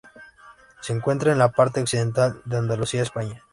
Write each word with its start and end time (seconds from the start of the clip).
Se 0.81 0.93
encuentra 0.93 1.31
en 1.31 1.37
la 1.37 1.51
parte 1.51 1.79
occidental 1.79 2.41
de 2.45 2.57
Andalucía, 2.57 3.03
España. 3.03 3.43